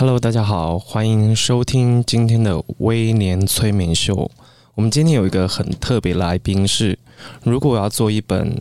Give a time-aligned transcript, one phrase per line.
[0.00, 4.30] Hello，大家好，欢迎收听今天的微年催眠秀。
[4.76, 6.96] 我们今天有一个很特别来宾是，
[7.42, 8.56] 如果我要做一本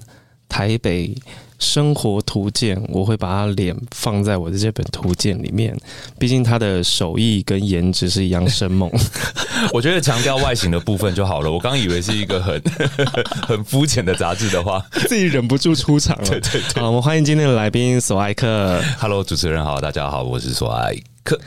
[0.49, 1.15] 台北
[1.59, 5.77] 生活图鉴，我会把他脸放在我的这本图鉴里面。
[6.17, 8.89] 毕竟他的手艺跟颜值是一样生猛。
[9.71, 11.51] 我觉得强调外形的部分就好了。
[11.51, 12.59] 我刚以为是一个很
[13.47, 16.25] 很肤浅的杂志的话，自己忍不住出场了。
[16.31, 18.81] 对对对，好，我们欢迎今天的来宾索艾克。
[18.97, 20.95] Hello，主持人好，大家好，我是索艾
[21.27, 21.37] 克。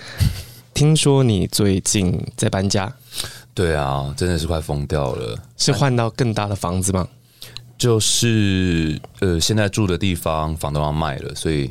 [0.75, 2.93] 听说你最近在搬家？
[3.55, 5.39] 对啊，真的是快疯掉了。
[5.57, 7.09] 是换到更大的房子吗？
[7.79, 11.71] 就是呃，现在住的地方房东要卖了，所以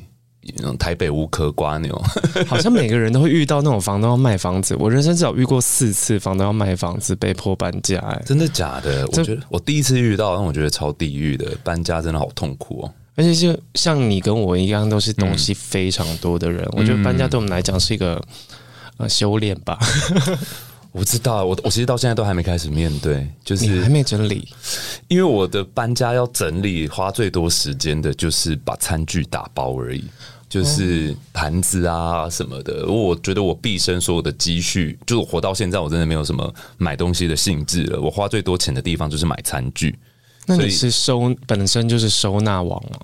[0.80, 1.96] 台北无壳瓜牛，
[2.48, 4.76] 好像每个人都会遇到那种房东要卖房子。
[4.80, 8.00] 我人生至少遇过四次房东要卖房子，被迫搬家。
[8.00, 9.06] 哎，真的假的？
[9.08, 12.94] 我觉得我第一次遇到，让我觉得超地狱的，搬家真的好痛苦哦。
[13.20, 18.18] 而且就像你跟我一样，都是东西非常多的人，嗯、我觉得搬家对我们来讲是一个
[18.96, 19.78] 呃修炼吧。
[20.94, 24.48] 我不知道，我我其实到现在都还没开始面对，就是还没整理，
[25.10, 30.06] 因为我的搬家要整理，花最多时间的就是把餐具打包而已，
[30.48, 32.88] 就是盘子啊什么的。
[32.88, 38.00] 我觉得我毕生所有的积蓄，就活到现在，我真的没有什么买东西的兴致了。
[38.00, 39.94] 我花最多钱的地方就是买餐具。
[40.50, 43.00] 那你是收本身就是收纳王吗？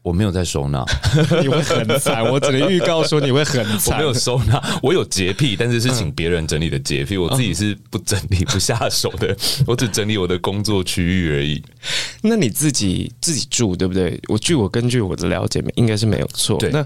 [0.00, 0.82] 我没有在收纳，
[1.42, 2.24] 你会很惨。
[2.24, 3.94] 我只能预告说你会很惨。
[3.94, 7.18] 我没有收纳，我有洁癖，但是是请别人整理的洁癖。
[7.18, 9.36] 我自己是不整理、不下手的。
[9.66, 11.62] 我只整理我的工作区域而已。
[12.22, 14.18] 那你自己自己住对不对？
[14.28, 16.58] 我据我根据我的了解，应该是没有错。
[16.72, 16.82] 那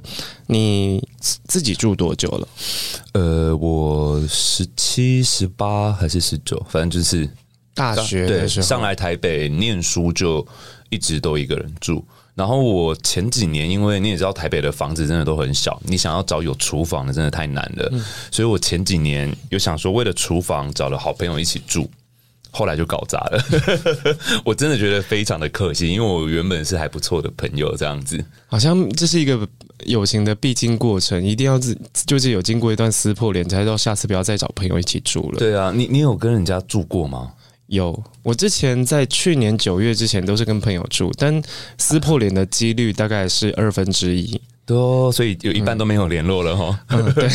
[0.48, 2.48] 你自己住多久了？
[3.12, 7.28] 呃，我十七、十八还是十九，反正就是
[7.74, 10.46] 大学的时候上来台北念书，就
[10.90, 12.04] 一直都一个人住。
[12.34, 21.90] 然后我前几年，因为你也知道台北的房子真的都很小，你想要找有厨房的真的太难了，嗯、所以我前几年有想说，为了厨房找了好朋友一起住，
[22.50, 23.44] 后来就搞砸了。
[24.46, 29.46] 我真的觉得非常的可惜，因为我原本是还不错的朋友，这样子好像这是一个
[29.84, 35.38] 友情的必经过程，一定要自就是有经过一段撕破脸，才知道下次不要再找朋友一起住了。
[35.38, 37.30] 对啊，你你有跟人家住过吗？
[37.72, 41.42] 有，我之前在去年九月之前都是跟朋友住，但
[41.78, 46.78] 撕破脸的几率大概是二分之一，多，所以有一半都没有联络了哈。
[47.14, 47.30] 对，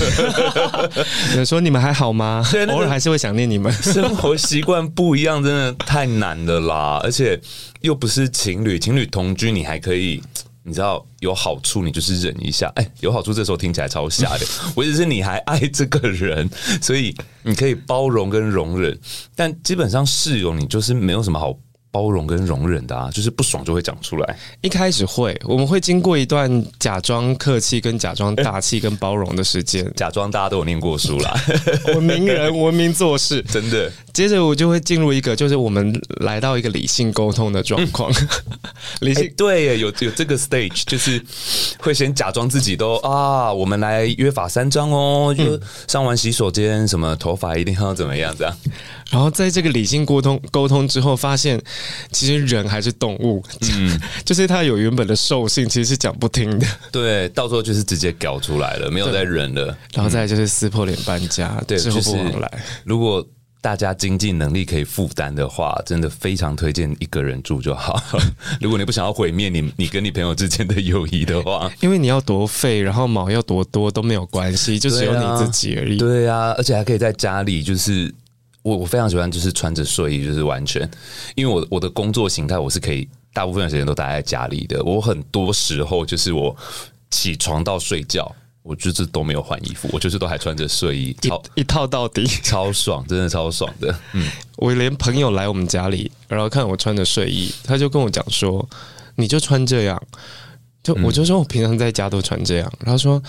[1.37, 2.43] 有说你们还好吗？
[2.69, 3.73] 偶尔还是会想念你们。
[3.73, 7.01] 生活习惯不一样，真的太难了啦！
[7.03, 7.39] 而且
[7.81, 10.21] 又不是情侣，情侣同居你还可以。
[10.67, 12.67] 你知道有好处，你就是忍一下。
[12.75, 14.45] 哎、欸，有好处，这时候听起来超瞎的。
[14.75, 16.49] 我意思是你还爱这个人，
[16.81, 18.99] 所以你可以包容跟容忍。
[19.33, 21.57] 但基本上室友，你就是没有什么好。
[21.91, 24.37] 包容跟容忍的啊，就是不爽就会讲出来。
[24.61, 31.33] 一开始会，我们会经过一段假装客气、跟假装大气、跟包容的时间， 假装大家都有念过书啦，
[31.95, 33.91] 文明人文明做事， 真的。
[34.13, 38.11] 接着我就会进入一个，就是我们来到一个理性沟通的状况。
[39.01, 41.23] 理性、欸、对，有有这个 stage，就是
[41.79, 48.57] 会先假装自己都啊，我们来约法三章哦，就上完洗手间，什么头发一定要怎么样这样。
[49.09, 51.61] 然后在这个理性沟通沟通之后，发现
[52.11, 53.41] 其实人还是动物，
[53.73, 56.67] 嗯， 就是他有原本的兽性，其实是讲不听的。
[56.91, 59.77] 对，到时候就是直接搞出来了，没有再忍了。
[59.93, 62.51] 然后再就是撕破脸搬家，对，之后不往来。
[62.83, 63.25] 如果
[63.61, 68.01] 大家经济能力可以负担的话，真的非常推荐一个人住就好。
[68.59, 75.97] 如果你不想要毁灭你你跟你朋友之间的友谊的话，因为你要多废，然后毛要多多都没有关系，就只有你自己而已。
[75.97, 78.13] 对啊，而且还可以在家里就是。
[78.63, 80.89] 我我非常喜欢，就是穿着睡衣，就是完全，
[81.35, 84.83] 因为我我的工作形态，我是可以大部分的时间都待在家里的。
[84.83, 86.53] 我很多时候就是我
[87.09, 88.29] 起床到睡觉，
[88.63, 93.97] 我就是都没有换衣服，我就是都还穿着睡衣，一一套到底，超爽，真的超爽的。
[94.13, 98.67] 嗯，我连朋友来我们家里，然后看我穿着睡衣，他就跟我讲说
[99.15, 100.01] ：“你就穿这样。”
[100.83, 103.21] 就我就说我平常在家都穿这样，然后说。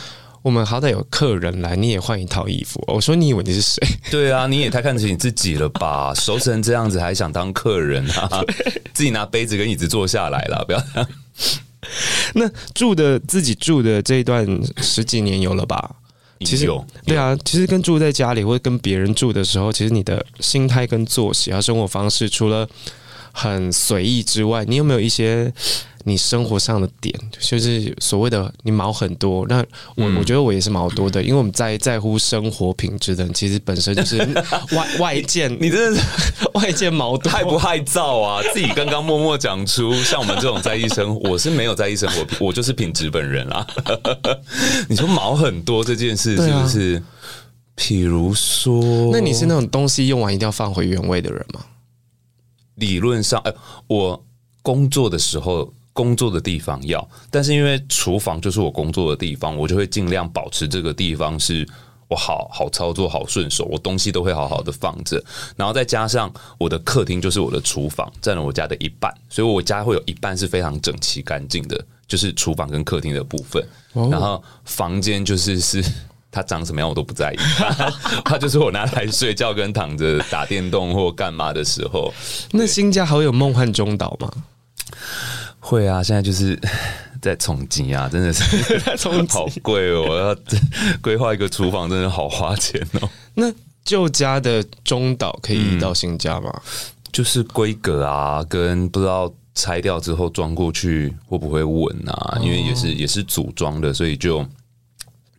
[0.42, 2.82] 我们好歹有客人来，你也换一套衣服。
[2.86, 3.80] 我说，你以为你是谁？
[4.10, 6.14] 对啊，你也太看得起你自己了吧？
[6.16, 8.42] 熟成这样子还想当客人啊？
[8.94, 10.82] 自己拿杯子跟椅子坐下来了，不要。
[12.34, 14.46] 那住的自己住的这一段
[14.82, 15.90] 十几年有了吧？
[16.44, 22.68] 其实有对啊，其实跟住在家里或者跟别人住的时候，其实你的心态跟作息啊生活方式，除了
[23.32, 25.52] 很随意之外，你有没有一些
[26.04, 29.46] 你生活上的点，就是所谓的你毛很多？
[29.48, 29.58] 那
[29.96, 34.18] 我、嗯、我觉得我也是毛多的，因为我们在在乎生活品质的人，其实本身就是
[34.72, 36.04] 外外见，你真的是
[36.54, 38.42] 外见毛多，害不害臊啊？
[38.54, 43.66] 自己刚刚默默讲出，像我们这种在意生活，我是没有在意生活，我就是品质本人啦。
[44.88, 47.02] 你说毛很多这件事是不是？
[47.76, 51.60] 譬、啊、如说，那你是那种东西用完一定要放回原位的人吗？
[52.78, 53.54] 理论上，哎，
[53.86, 54.24] 我
[54.62, 61.66] 工作的时候，工作的地方要，但是因为厨房就是我工作的地方，我就会尽量保持这个地方是
[62.08, 65.22] 我好好操作、好顺手，我东西都会好好的放着。
[65.56, 73.66] 然后再加上我的客厅就是我的厨房，占了我家的一半，所以我家会有一半是非常整齐干净的，就是厨房跟客厅的部分。
[73.92, 75.84] 然后房间就是是。
[76.30, 77.38] 它长什么样我都不在意，
[78.24, 82.12] 它就是我拿来睡觉跟躺着打电动或干嘛的时候。
[82.52, 84.30] 那新家好有梦幻中岛吗？
[85.58, 86.58] 会啊，现在就是
[87.20, 88.42] 在重机啊，真的是
[89.28, 90.06] 好贵哦！
[90.08, 90.36] 我要
[91.00, 93.08] 规划一个厨房，真的好花钱哦。
[93.34, 93.52] 那
[93.84, 96.52] 旧家的中岛可以移到新家吗？
[96.54, 96.62] 嗯、
[97.10, 102.36] 就是规格啊，跟不知道拆掉之后装过去会不会稳啊？
[102.36, 104.46] 哦、因为也是也是组装的，所以就。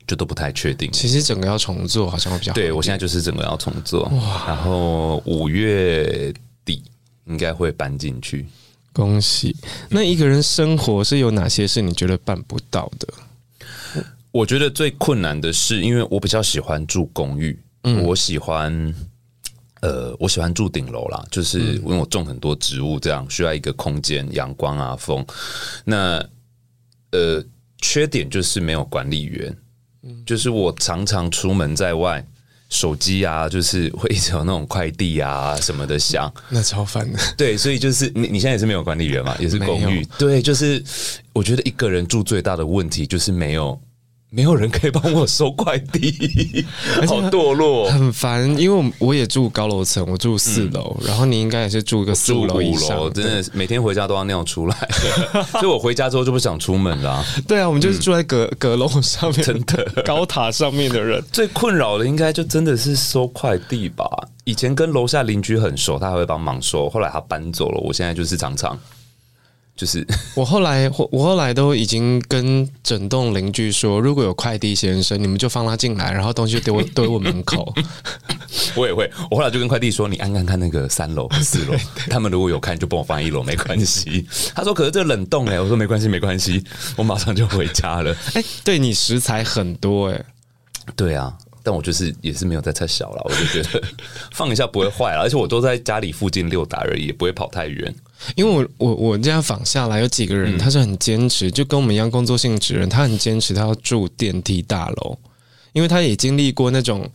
[0.09, 0.91] 就都不太确定。
[0.91, 2.55] 其实整个要重做好像会比较好。
[2.55, 6.33] 对，我现在就是整个要重做，哇然后五月
[6.65, 6.81] 底
[7.25, 8.47] 应该会搬进去。
[8.91, 9.55] 恭喜！
[9.87, 13.07] 那一个人生活是有哪些是你觉得办不到的？
[14.31, 18.93] 我觉得最困难的是，因为我比较喜欢住公寓，嗯，我喜欢
[19.81, 25.23] 呃，我喜欢住顶楼啦，就是因为我种很多植物，这样需要一个空间，阳光啊，风。
[25.85, 26.23] 那
[27.11, 27.43] 呃，
[27.77, 29.55] 缺点就是没有管理员。
[30.25, 32.25] 就是我常常出门在外，
[32.69, 37.19] 手机啊，就是会一直有那种快递啊什么的响， 那超烦的。
[37.37, 40.05] 对，所以就是你你现在也是没有管理员嘛，也是公寓。
[40.17, 40.83] 对，就是
[41.33, 43.79] 我觉得一个人住最大的问题就是没有。
[44.31, 46.63] 没有人可以帮我收快递，
[47.07, 48.47] 好堕落，很烦。
[48.59, 54.89] 因为我我也住高楼层，我住四楼，嗯、然后你应该也是住个四五楼以上，真的每天回家都要尿出来，
[55.53, 57.25] 所以我回家之后就不想出门了。
[57.47, 64.05] 对啊，我们就是住在阁阁楼上面，真的高塔上面的人，最困扰的应该就真的是收快递吧。
[64.43, 68.77] 以前跟楼下邻居很熟，他还会帮忙收，后来他搬走了，我现在就是常常。
[69.79, 70.05] 就是
[70.35, 77.73] 我后来，我我后来都已经跟整栋邻居说，如果有快递先生，你们就放他进来，然后东西就丢我 丢我门口。
[78.75, 81.77] 我也会，我后来就跟快递说，你按看看那个三楼四楼，
[82.11, 84.27] 他们如果有看，就帮我放一楼，没关系。
[84.53, 86.61] 他说，可是这冷冻哎、欸，我说没关系，没关系，
[86.97, 88.11] 我马上就回家了。
[88.33, 90.25] 哎、欸，对你食材很多哎、欸，
[90.97, 91.33] 对啊。
[91.61, 93.81] 但我就是也是没有在太小了，我就觉得
[94.31, 97.93] 放一下不会坏了，而且我都在家里附近溜达而已，也不会跑太远。
[98.35, 105.17] 因为我我我这样访下来有几个人，他是很坚持，就跟我们一样工作性质人，他很坚持，他要住电梯大楼，
[105.73, 107.09] 因为他也经历过那种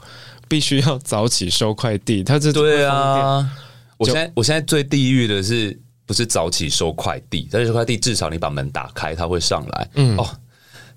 [0.49, 3.49] 必须要早起收快递，他这对啊。
[3.97, 7.49] 我现在我现在最地狱的是不是早起收快递？
[7.51, 9.91] 早起收快递至少你把门打开，他会上来。
[9.95, 10.29] 嗯哦。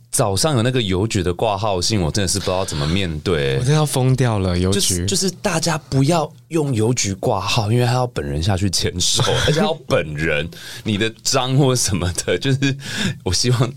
[0.10, 4.58] 早上有那个邮局的挂号信，我真的是不知道怎么面对，我真的要疯掉了。
[4.58, 10.50] 邮局就是，就是大家不要用邮局挂号，因为他要本人下去签收， 而且要本人
[10.84, 12.38] 你的章或什么的。
[12.38, 12.76] 就是
[13.24, 13.74] 我希望，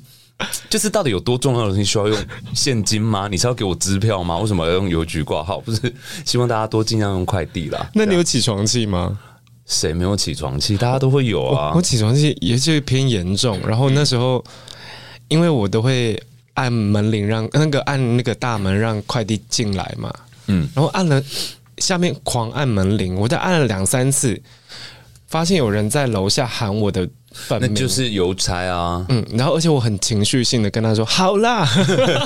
[0.71, 2.19] 就是到底有多重要的东西需要用
[2.55, 3.29] 现金吗？
[3.31, 4.39] 你是要给我支票吗？
[4.39, 5.61] 为什么要用邮局挂号？
[5.61, 5.95] 不是
[6.25, 7.91] 希望大家多尽量用快递啦。
[7.93, 9.19] 那你有起床气吗？
[9.67, 10.77] 谁没有起床气？
[10.77, 11.71] 大家都会有啊。
[11.71, 14.43] 我，我起床气也是偏严重，然后那时候
[15.31, 16.23] 因为我都会。
[16.55, 20.13] 按门铃让那个按那个大门让快递进来嘛，
[20.49, 21.23] 嗯，然后按了
[21.79, 24.39] 下面狂按门铃，我再按了两三次，
[25.29, 27.09] 发现有人在楼下喊我的
[27.49, 31.67] 那就是邮差啊，嗯，然后而且我很情绪性的跟他说好啦，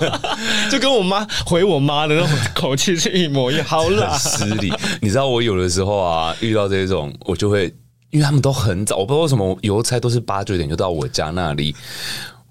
[0.72, 7.66] 就跟我妈回我妈的那种口气是一模一样，好啦，失礼，你知道我有的时候啊遇到这种我就会，
[8.10, 11.72] 因为他们都很早，我不知道为什么邮差都是八九点就到我家那里。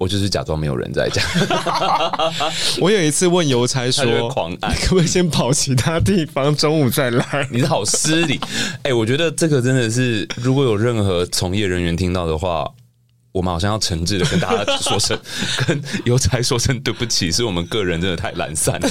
[0.04, 1.22] 我就是假装没有人在家。
[2.82, 8.38] 我有一次问邮差说：“狂按，可不可以先跑其他地方，中午再来？”你是好失礼。
[8.84, 12.70] 哎、欸，我觉得这个真的是，如果有任何从业人员听到的话，
[13.32, 15.18] 我们好像要诚挚的跟大家说声，
[15.66, 18.90] 跟邮差说声对不起，是我们个人真的太懒散了，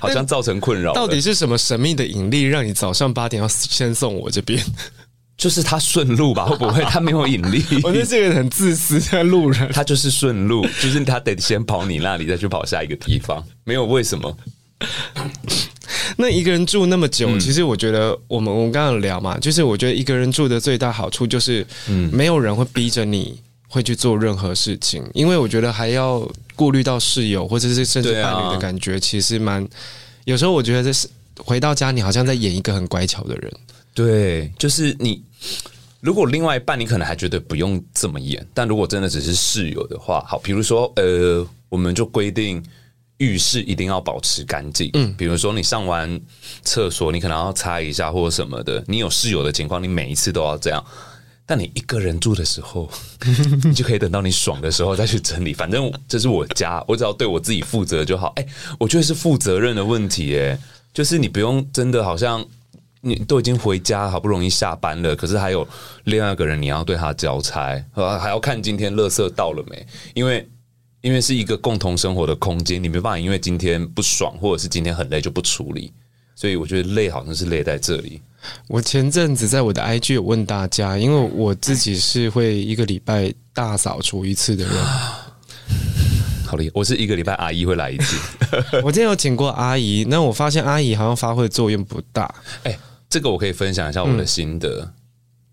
[0.00, 0.92] 好像造成困扰。
[0.94, 4.64] 到底是什么神秘的引力，让你早上八点要先送我这边？
[5.42, 7.64] 就是他顺路吧， 会不会他没有引力？
[7.82, 14.36] 我觉得这个人很自私的路人，他就是顺路，就是他得先跑你那里，再去跑下一个地方，没有为什么。
[16.16, 29.66] 那一个人住那么久，嗯、其实我觉得我们我们刚刚聊嘛，就是我觉得一个人住的最大好处就是，嗯，没有人会逼着你会去做任何事情，因为我觉得还要顾虑到室友或者是甚至伴侣的感觉，其实蛮
[30.24, 31.08] 有时候我觉得这是
[31.38, 33.52] 回到家，你好像在演一个很乖巧的人。
[33.94, 35.22] 对，就是你
[36.00, 42.62] 如果另外一半你可能还觉得不用这么严，但如果真的只是室友的话，好，比如说呃，我们就规定。
[43.18, 46.20] 浴室一定要保持干净，嗯，比如说你上完
[46.64, 48.82] 厕所，你可能要擦一下或者什么的。
[48.88, 50.84] 你有室友的情况，你每一次都要这样。
[51.46, 52.90] 但你一个人住的时候，
[53.62, 55.54] 你就可以等到你爽的时候再去整理。
[55.54, 58.32] 反正这是我家，我只要对我自己负责就好。
[58.34, 58.46] 哎，
[58.76, 60.58] 我觉得是负责任的问题，哎，
[60.92, 62.44] 就是你不用真的好像
[63.02, 65.68] 你都已经回家，好不容易下班了，可是还有
[66.04, 70.48] 另外一个人你要对他交差，还要看今天垃圾到了没，因为。
[71.02, 75.92] 因为是一个共同生活的空间，你没办法因为今天不爽或者是今天很累就不处理，
[76.36, 78.22] 所以我觉得累好像是累在这里。
[78.68, 84.74] 我前阵子在我的 IG 有问大家，因为我自己是会一个礼拜大扫除一次的人，
[86.46, 86.70] 好厉害！
[86.72, 88.16] 我是一个礼拜阿姨会来一次。
[88.84, 92.32] 我今天有请过阿姨，那我发现阿姨好像发挥的作用不大。
[92.62, 92.78] 哎，
[93.12, 94.80] 这个我可以分享一下我的心得。
[94.80, 94.92] 嗯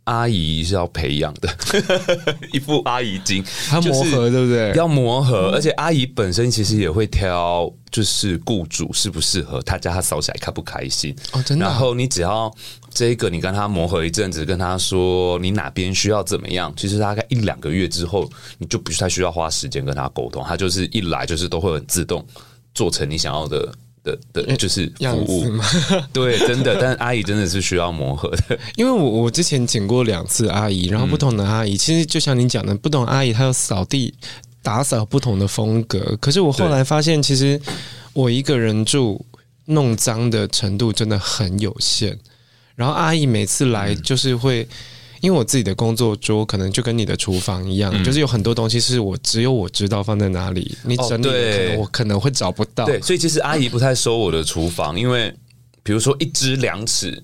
[0.06, 1.48] 阿姨是要培养的，
[2.51, 4.74] 一副阿姨精，她磨合，对不对？
[4.74, 11.66] 要磨合，而且阿姨本身其实也会挑，就是雇主适不适合他家，他扫起来开不开心哦，真的。
[11.66, 12.51] 然后你只要
[12.89, 22.25] 这个，你跟他磨合一阵子，跟他说你哪边需要怎么样，其实大概一两个月之后，你就不太需要花时间跟他沟通，他就是一来就是都会很自动
[22.74, 23.72] 做成你想要的。
[24.03, 25.60] 的的就是服务，
[26.13, 28.60] 对，真的，但阿姨真的是需要磨合的。
[28.75, 34.13] 因为我我之前请过两次阿姨，然后不同的阿姨，嗯、其实就像你讲的，不同阿姨她要扫地、
[34.62, 36.18] 打扫不同的风格。
[36.20, 37.60] 可是我后来发现，其实
[38.13, 39.25] 我一个人住，
[39.65, 42.18] 弄脏的程度真的很有限。
[42.75, 44.68] 然后阿姨每次来就是会。
[45.22, 52.86] 因为我自己的工作桌可能就跟你的厨房一样，嗯、就是有很多东西是我只有我知道放在哪里，你整理可能我可能会找不到。
[52.86, 55.34] 对，所以其实阿姨不太收我的厨房，因为
[55.84, 57.24] 比如说一只量尺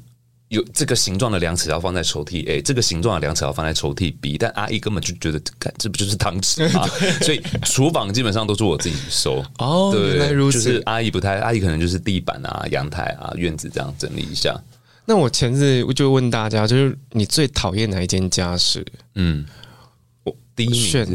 [0.50, 6.88] 有这个形状的量尺要放在抽屉 A，这个形状的量尺要放在抽屉 B，但阿姨根本就觉得，看这不就是汤匙吗？
[7.22, 9.44] 所以厨房基本上都是我自己收。
[9.58, 10.62] 哦，对，原来如此。
[10.62, 14.56] 就是阿姨不太，阿姨可能就是地板啊、阳台啊、院子这样整理一下。
[15.08, 18.84] 那我前次我就问大家，就是你最讨厌哪一件家事？
[19.14, 19.46] 嗯，
[20.24, 21.06] 我第一选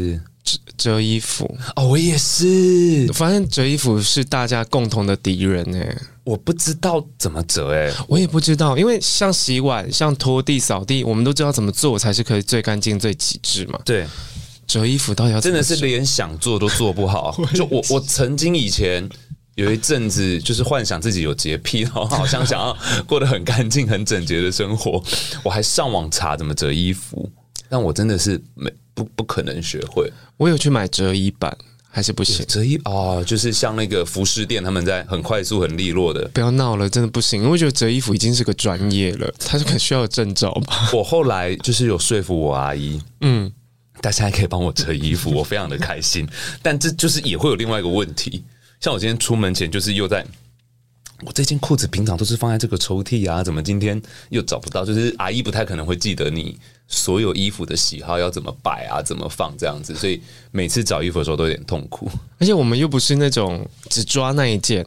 [0.43, 1.57] 折折衣服。
[1.75, 3.05] 哦，我也是。
[3.09, 13.77] 我发现折衣服是大家共同的敌人哎、欸，我不知道怎么折哎、欸，我也不知道，因为像洗碗、像拖地、扫地，我们都知道怎么做才是可以最干净、最极致嘛。
[13.83, 14.07] 对，
[14.65, 17.37] 折衣服到底要真的是连想做都做不好。
[17.53, 19.07] 就我我曾经以前。
[19.55, 25.03] 有一阵子，就是幻想自己有洁癖，然后好像想要过得很干净、很整洁的生活。
[25.43, 27.29] 我还上网查怎么折衣服，
[27.67, 30.11] 但我真的是没不不可能学会。
[30.37, 31.55] 我有去买折衣板，
[31.89, 32.45] 还是不行。
[32.47, 36.25] 折衣哦，就是像那个服饰店，他们在很快速、很利落的。
[36.33, 37.41] 不要闹了，真的不行。
[37.41, 40.89] 因为我觉得折衣服已经是个专业了，它是很需要证照吧。
[40.93, 43.51] 我后来就是有说服我阿姨，嗯，
[43.99, 46.27] 大家还可以帮我折衣服，我非常的开心。
[46.63, 48.43] 但这就是也会有另外一个问题。
[48.81, 50.25] 像我今天出门前，就是又在
[51.23, 54.83] 我这件裤子平常都是放在这个抽屉啊，怎么今天又找不到？
[54.83, 56.57] 就是阿姨不太可能会记得你
[56.87, 60.19] 所有衣服的喜好要怎么摆啊，怎么放这样子，所以
[60.49, 62.09] 每次找衣服的时候都有点痛苦。
[62.39, 64.83] 而且我们又不是那种只抓那一件。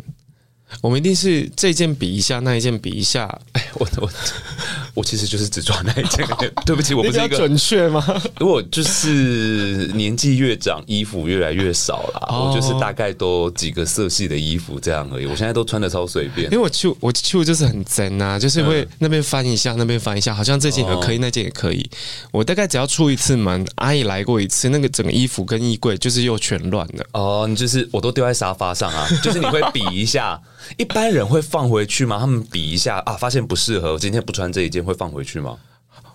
[0.81, 3.27] 我们一定是这件比一下，那一件比一下。
[3.53, 4.11] 哎，我我
[4.95, 6.27] 我其实就是只抓那一件。
[6.67, 8.05] 对不起，我不是一个准确吗？
[8.39, 12.27] 如果就是年纪越长，衣服越来越少了。
[12.29, 15.27] 哦、我就是大概都几个色系的衣服这样而已。
[15.27, 21.89] 我现在都穿的超随便，因为我去我去就是很真啊，就是会那边翻一下，那边翻一下，好像这件也可以，哦、那件也可以。
[22.31, 27.05] 我大概只要出一次门，阿姨来过一次，那个整个衣服跟衣柜就是又全乱了。
[27.13, 30.41] 哦，你就是我都丢在沙发上啊，就是你会比一下。
[30.77, 32.19] 一般人会放回去吗？
[32.19, 35.57] 他们比一下啊，发现不适合，我今天不穿这一件会放回去吗？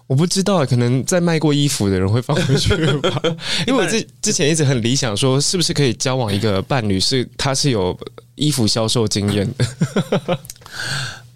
[0.07, 3.21] 我不知道，可能在卖过衣服的人会放回去吧。
[3.67, 7.95] 因为我之之前一直很理想，说是不是可以交往一个伴侣，是他是有
[8.33, 10.39] 衣服销售经验的。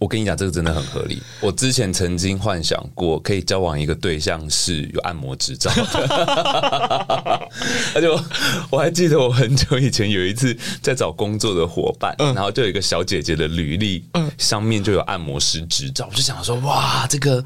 [0.04, 1.24] 我跟你讲，这个真的很合理。
[1.40, 5.84] 我之前曾经幻想过，可以交往一个对象是有按摩执照的，
[7.96, 8.26] 而且我
[8.72, 14.04] 我还记得我很久以前有一次在找工作的伙伴，然后就有一个小姐姐的履历，
[14.38, 17.42] 上面就有按摩师执照，我就想说，哇，这个。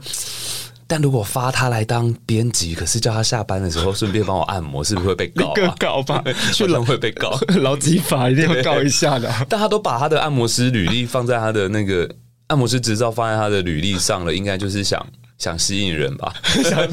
[0.89, 5.53] 但如果发他来当编辑，可是叫他下班的时候顺便帮我按摩，是不是会被告、啊？
[5.53, 6.23] 个告吧，
[6.55, 9.29] 去能会被告， 劳基法一定要告一下的。
[9.49, 12.09] 但他都把他的按摩师履历放在他的那个
[12.47, 15.05] 按摩师执照放在他的履历上了，应该就是想。
[15.37, 16.33] 想吸引人吧，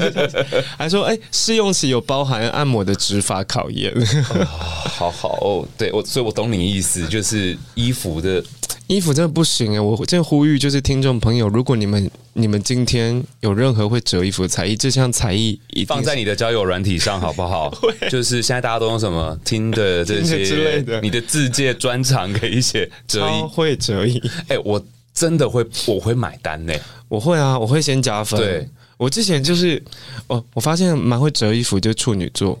[0.77, 3.91] 还说哎，试用期有包含按摩的执法考验，
[4.29, 8.43] 哦，好好哦，对我，所以我懂你意思，就是衣服的
[8.85, 17.73] 衣服真的不行哎，我真的呼吁就是听众朋友，如果你们你们今天有任何会折衣服的才艺，这项才艺放在你的交友软体上好不好？
[18.11, 24.79] 就是现在大家都用什么听的这些之类的，你的自介专长可以写折衣，会折衣，哎，我
[25.15, 26.73] 真的会，我会买单呢。
[27.07, 28.37] 我会啊，我会先加分。
[28.39, 29.81] 对，我之前就是，
[30.27, 32.59] 哦，我发现蛮会折衣服，就是处女座，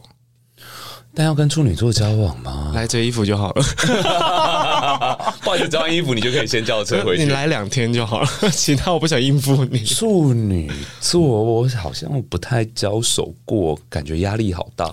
[1.13, 2.71] 但要跟处女座交往吗？
[2.73, 3.63] 来折衣服就好了。
[5.43, 7.25] 不好意思，折完衣服你就可以先叫车回去。
[7.25, 9.83] 你来两天就好了， 其他我不想应付你。
[9.83, 10.71] 处女
[11.01, 14.89] 座，我好像不太交手过，感觉压力好大。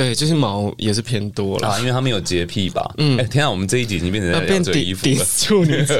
[0.00, 2.90] 对，就是毛也是偏多了，啊，因为他们有洁癖吧？
[2.96, 5.98] 嗯，哎，天啊，我们这一集已经变成在折衣服了，处女座。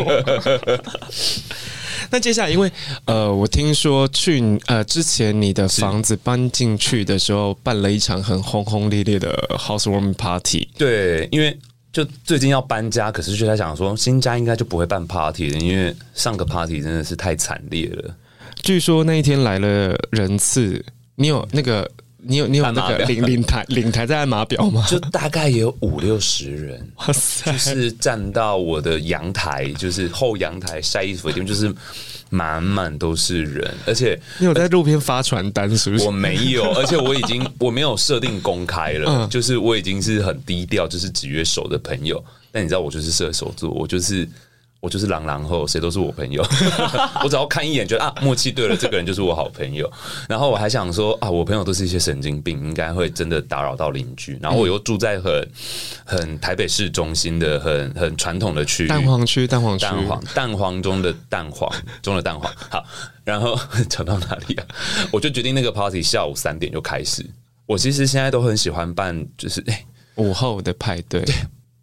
[2.10, 2.72] 那接下来，因为
[3.04, 10.66] 呃，我听说去呃之前你的房子搬进去的时候，办了一场很轰轰烈烈的 housewarming party。
[10.78, 11.54] 对，因为
[11.92, 18.16] 就最近要搬家，可是就在想说新家应该就不会办 party 了，因为上个 party 真的是太惨烈了。
[18.62, 20.82] 据说那一天来了人次，
[21.16, 21.86] 你有那个？
[22.22, 24.84] 你有你有那个领领台 领台在按码表吗？
[24.88, 27.50] 就大概有五六十人，哇塞！
[27.52, 31.74] 就是站到我的阳台，就是后阳台晒衣服的地方，就是
[32.28, 36.04] 满满都是人，而且你有在路边发传单是不是？
[36.04, 42.22] 我没有， 而且我已经我没有设定公开了，就是我已经是很低调，就是只约手的朋友。
[42.52, 44.28] 但你知道我就是射手座，我就是。
[44.80, 46.42] 我就是狼狼后，谁都是我朋友。
[47.22, 49.90] 我只要看一眼，觉得啊，默契对了，这个人就是我好朋友。
[50.28, 54.38] 然后我还想说啊，我朋友都是一些神经病，应该会真的打扰到邻居。
[54.40, 55.48] 然后我又住在很
[56.04, 61.70] 很台北市中心的很很传统的区域，蛋黄区，蛋黄区，蛋黄蛋黄中的蛋黄
[62.02, 62.50] 中的蛋黄。
[62.70, 62.82] 好，
[63.22, 63.58] 然后
[63.88, 64.66] 讲到哪里啊？
[65.12, 67.24] 我就决定那个 party 下午三点就开始。
[67.66, 71.22] 我其实现在都很喜欢办，就是哎午后的派对。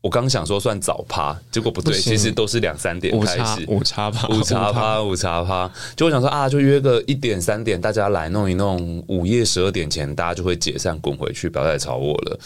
[0.02, 3.66] 我刚想说算早趴，结果不对，不其实都是两三点开始。
[3.68, 5.70] 午茶趴，午茶趴，午茶趴。
[5.96, 9.04] 就我想说啊，就约个一点三点，大家来弄一弄。
[9.08, 12.40] 午夜十二点前，大家就会解散，滚回去，不要再吵我了。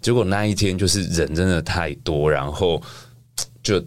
[0.00, 2.82] 结果那一天就是人真的太多，然后
[3.62, 3.82] 就。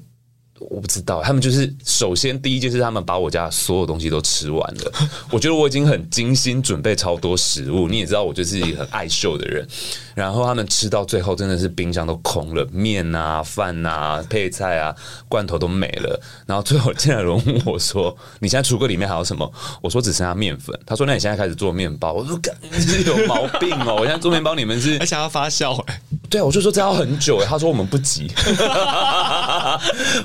[0.59, 4.91] 我不知道，他们就是首先第一件事，他们把我家所有东西都吃完了。
[5.31, 9.67] 我觉得我已经很精心准备超多食物，你也知道我就是一个很爱秀的人。
[10.15, 14.93] 然后他们吃到最后真的是冰箱都空了，面啊、饭啊、配菜啊、
[15.29, 16.19] 罐头都没了。
[16.45, 19.49] 然后最后竟然问我说：“你现在橱柜里面还有什么？”
[19.81, 22.37] 我说：“只剩下面粉。”他说：“那你现在开始做面包？”我说
[22.69, 23.95] ：“你是有毛病哦！
[23.97, 25.81] 我现在做面包，你们是 还想要发酵？”
[26.29, 27.41] 对啊，我就说这要很久。
[27.45, 28.29] 他说：“我们不急。”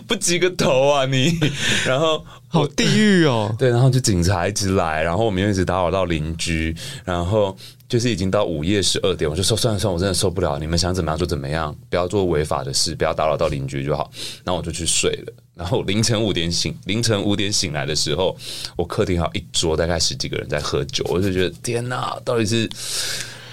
[0.09, 0.24] 不。
[0.25, 1.39] 几个头啊你，
[1.87, 7.55] 然后好地狱哦， 对，然后就警察一直来，然后我们又一直打扰到邻居，然后
[7.87, 14.11] 就是已经到午夜十二点，我就说算了算了，我真的受不了，你们想怎么样就怎么样，不要做违法的事，不要打扰到邻居就好。
[14.43, 18.35] 然后我就去睡了，然后凌晨五点醒，凌晨五点醒来的时候，
[18.77, 22.69] 我客厅还有一桌大概十几个人在喝酒，我就觉得天哪，到底是，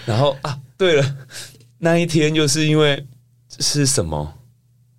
[0.05, 1.15] 然后啊，对了，
[1.79, 3.05] 那一天就是因为
[3.59, 4.33] 是什么？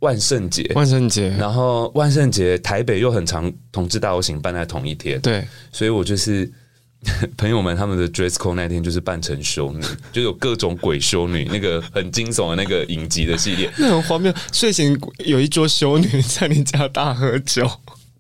[0.03, 6.51] 万圣节，万圣节，然后万圣节台北又很常同志大游行办在同一天，对，所以我就是
[7.39, 9.81] 朋友们他们的 dress code 那天就是扮成修女，
[10.13, 14.35] 就有各种鬼修女， 那个很惊悚的那个影集的系列，那很荒谬。
[14.53, 17.71] 睡醒有一桌修女在你家大喝酒，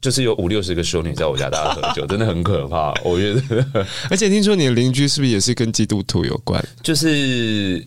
[0.00, 2.94] 就是有五六十个修女在我家大喝酒， 真的很可怕。
[3.02, 6.64] 我觉得，而且听说你的邻居是不是也是跟基督徒有关？
[6.80, 7.84] 就是。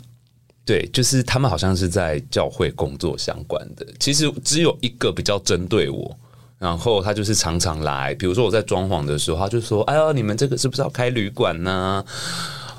[0.65, 3.86] 对，就是他们好像是在教会工作相关的。
[3.99, 6.17] 其实只有一个比较针对我，
[6.58, 8.15] 然后他就是常常来。
[8.15, 12.04] 比如说我在装潢的时候，他就说：“哎呀，你们这个是不是要开旅馆呢？”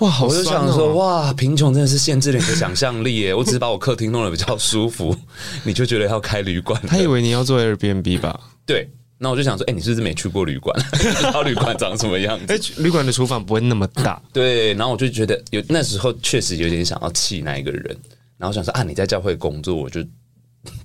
[0.00, 3.32] 哇，好哦，我就想说，哇，贫穷真的是限制了你的想象力耶！
[3.32, 5.16] 我只是把我客厅弄得比较舒服，
[5.64, 6.78] 你就觉得要开旅馆？
[6.86, 8.38] 他以为你要做 Airbnb 吧？
[8.66, 8.90] 对。
[9.18, 10.78] 那我就想说，哎、欸，你是不是没去过旅馆？
[10.92, 12.44] 不知道旅馆长什么样子？
[12.52, 14.20] 哎、欸，旅馆的厨房不会那么大。
[14.30, 17.96] 对，然后我就觉得有那时候确实有点想要气那一个人，
[18.36, 20.04] 然后想说啊，你在教会工作，我就，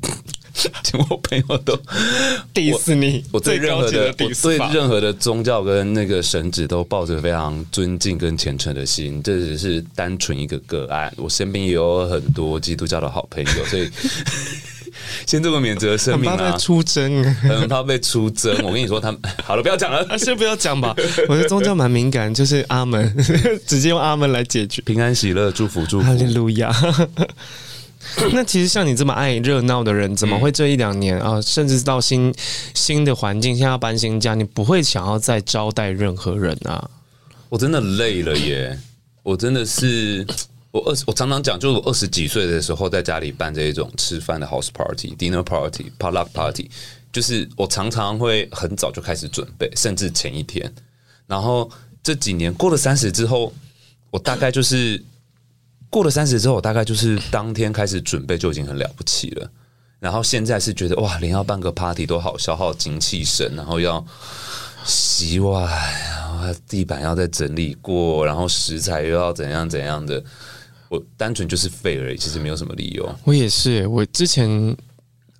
[0.81, 1.77] 请我朋友都
[2.53, 3.21] diss 你。
[3.33, 11.13] 我对任何的，对任何的宗教跟那个神祇都抱着非常尊敬跟虔诚的心，这只是单纯一个个案。
[11.17, 13.89] 我身边也有很多基督教的好朋友，所以。
[15.27, 18.55] 先做个免责声明啊，很怕被出征，很怕被出征。
[18.63, 20.95] 我跟你说，他们 好了，不要讲了，先不要讲吧。
[21.27, 23.15] 我的宗教蛮敏感，就是阿门，
[23.67, 26.73] 直接用阿门来解决，平安喜乐，祝福祝福，哈利路亚。
[28.33, 32.33] 那其实像你这么爱热闹的人，怎么会这一两年啊，甚至到新
[32.73, 36.89] 新的环境，现在要搬新家，你不会想要再招待任何人啊？
[37.49, 38.77] 我真的累了耶！
[39.23, 40.25] 我真的是，
[40.71, 46.69] 我二十，我常常讲，就是我二十几岁的时候，在家里办这一种吃饭的 house party、dinner party、potluck party，
[47.11, 50.73] 就是我常常会很早就开始准备，甚至前一天。
[51.27, 51.69] 然后
[52.01, 53.53] 这几年过了三十之后，
[54.09, 55.03] 我大概就是。
[55.93, 59.51] 过了三十之后，我大概就是当天开始准备就已经很了不起了。
[59.99, 64.01] 然后现在是觉得哇，连要办个 party 都好消耗精气神，然后要
[64.85, 70.23] 洗碗，然后地板要再整理过，然后食材又要怎样怎样的。
[70.91, 73.09] 我单纯就是废而已，其实没有什么理由。
[73.23, 74.77] 我也是，我之前。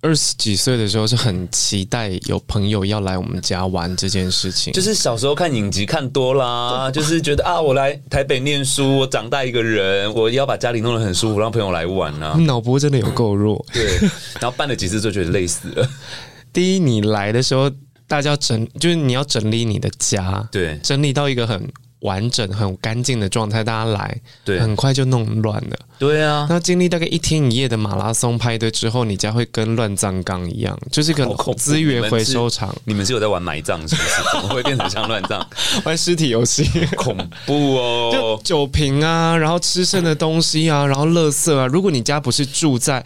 [0.04, 12.34] 二十几岁的时候是很期待有朋友要来我们家玩这件事情，就是小时候看影集看多啦，就是觉得啊，我来台北念书，我长大一个人，我要把家里弄得很舒服，让朋友来玩啊。
[12.44, 13.96] 脑波真的有够弱， 对。
[14.40, 15.88] 然后办了几次就觉得累死了。
[16.52, 17.70] 第一，你来的时候，
[18.08, 21.62] 大家整就是你要整理你的家，对，整理到一个很。
[22.02, 25.76] 完整很干净的状态，大家来，对，很快就弄乱了。
[25.98, 31.24] 对啊，那经历大概一天一夜的马拉松派对之后，你家会跟乱葬岗一样，就是一个
[31.56, 32.74] 资源回收场。
[32.84, 34.22] 你们是有在玩埋葬是不是？
[34.32, 35.46] 怎么会变成像乱葬？
[35.84, 36.64] 玩尸体游戏，
[36.96, 38.10] 恐怖哦！
[38.12, 41.66] 就酒瓶啊，然后吃剩的东西啊，然后垃圾啊。
[41.66, 43.04] 如果你家不是住在。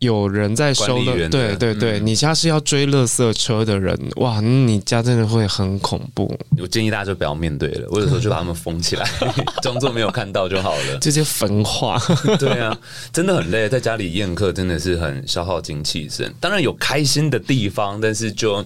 [0.00, 6.34] 有人在收的，对对对，嗯、你家是要追垃圾车的人，哇，你家真的会很恐怖。
[6.58, 9.06] 我建议大家就不要面对了，我有时候就把他们封起来，
[9.62, 10.98] 装作没有看到就好了。
[11.00, 12.00] 这些焚化，
[12.40, 12.76] 对啊，
[13.12, 16.34] 真的很累，在家里宴客真的是很消耗精气神。
[16.40, 18.64] 当然有开心的地方，但是就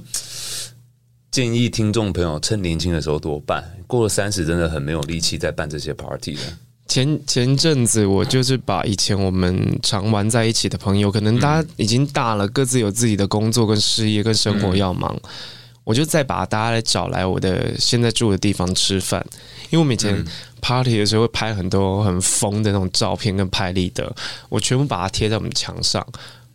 [1.32, 6.42] 建议听众朋友趁年轻的时候多办，过了三十真的很没有力气再办这些 party 了。
[6.86, 15.18] 前前阵子，我就是把以前我们常玩在一起的朋友，可能大家已经大了，各自有自己的工作跟事业跟生活要忙，
[15.82, 19.24] 我就再把大家来找来我的现在住的地方吃饭。
[19.70, 20.24] 因为我们以前
[20.60, 24.14] party 的时候会拍很多很疯的那种照片跟拍立得，
[24.48, 26.06] 我全部把它贴在我们墙上。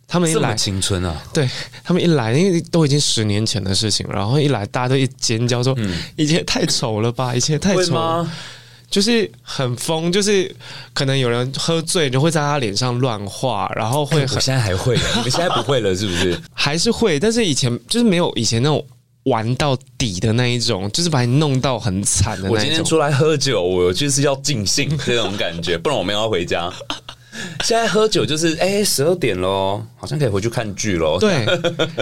[0.06, 1.22] 他们一来，青春啊！
[1.32, 1.48] 对，
[1.84, 5.76] 他们一来，因为都已经十年前的事情，然后一来，大家都一尖叫说
[6.16, 7.32] ：“以前太丑了吧？
[7.32, 8.28] 以前太丑了。”
[8.90, 10.52] 就是很疯，就是
[10.92, 14.34] 可能有人喝醉就会在他脸上乱画，然后会很。
[14.36, 16.38] 我现在还会，你们现在不会了是不是？
[16.52, 18.84] 还是会，但是以前就是没有以前那种
[19.24, 22.56] 玩到底的那一种，就是把你弄到很惨的那一种。
[22.56, 26.68] 我今天出来喝酒，我就是要尽兴这种感觉，不然我们要回家。
[27.64, 31.18] 现在喝酒就是哎，十二点喽，好像可以回去看剧喽。
[31.18, 31.46] 对，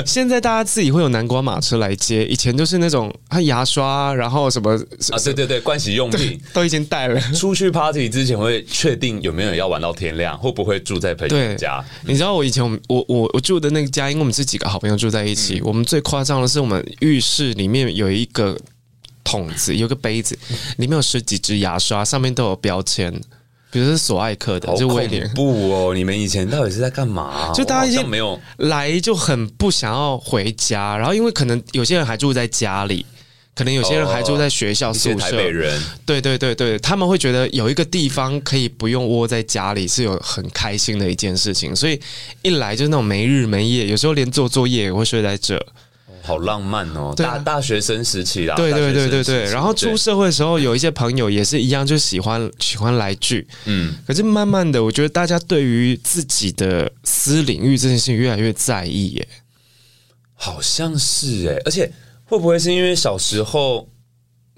[0.07, 4.73] 现在大家自己会有南瓜马车来接，以前就是那种啊牙刷，然后什么
[5.11, 7.21] 啊，对对对，盥洗用品都已经带了。
[7.33, 11.85] 出去 party 之前会确定有没有人要玩到天亮，会不会住在朋友家？
[12.07, 18.57] 你知道我以前我我我住的那个家，因为我们是几个好朋友住在一起，嗯、我们最夸张的是我们浴室里面有一个
[19.25, 20.39] 桶子，有个杯子，
[20.79, 23.13] 里面有十几支牙刷，上面都有标签。
[23.71, 25.29] 比如是索爱克的，就威廉。
[25.35, 27.53] 不哦，你们以前到底是在干嘛？
[27.55, 30.97] 就大家已经没有来，就很不想要回家。
[30.97, 33.05] 然后因为可能有些人还住在家里，
[33.55, 35.17] 可能有些人还住在学校宿舍。
[35.17, 41.77] 台北人，对对对对，他们会觉得有一个地方可以不用窝在家里，是有很开心的一件事情。
[41.77, 42.01] 所以
[42.43, 45.61] 一来就是那种没日没夜，有时候连做作业也会睡在这。
[46.29, 49.45] 好浪漫哦，大、啊、大学生时期啦，对对对对对。
[49.51, 53.49] 然后出社会的时候，有一些朋友也是一样，就喜欢喜欢来聚。
[53.65, 59.29] 嗯，可是慢慢的，我觉得大家对于自己的私领域这件事情越来越在意耶。
[60.35, 61.91] 好像是哎，而且
[62.27, 63.89] 会不会是因为小时候？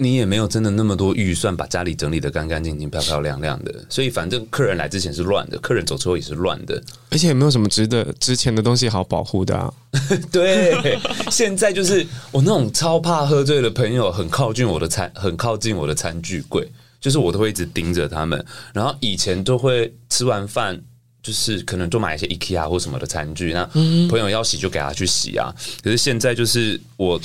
[0.02, 9.70] 你也没有真的那么多预算，把家里整理得干干净净、漂漂亮亮的，所以反正客人来之前是乱的，客人走之后也是乱的，而且也没有什么值得值钱的东西好保护的啊。
[10.32, 10.98] 对，
[11.30, 16.66] 现在就是我那种超怕喝醉的朋友，很靠近我的餐，很靠近我的餐具柜，
[16.98, 18.42] 就是我都会一直盯着他们。
[18.72, 20.80] 然后以前都会吃完饭，
[21.22, 23.66] 就是可能就买一些 IKEA 或什么的餐具，那
[24.08, 25.54] 朋友要洗就给他去洗啊。
[25.84, 27.20] 可是现在就是我。